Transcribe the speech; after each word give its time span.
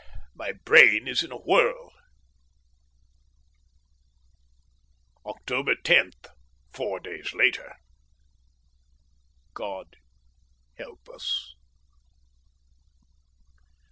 My 0.33 0.53
brain 0.53 1.07
is 1.07 1.21
in 1.21 1.31
a 1.31 1.35
whirl. 1.37 1.93
Oct. 5.23 5.83
10 5.83 6.11
(four 6.73 6.99
days 6.99 7.35
later). 7.35 7.75
God 9.53 9.97
help 10.79 11.07
us! 11.07 11.53